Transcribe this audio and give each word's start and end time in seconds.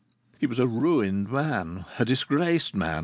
He 0.39 0.47
was 0.47 0.57
a 0.57 0.65
ruined 0.65 1.31
man, 1.31 1.85
a 1.99 2.05
disgraced 2.05 2.73
man. 2.75 2.99